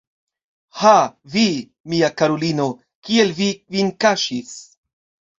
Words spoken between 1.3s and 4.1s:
vi, mia karulino, kiel vi vin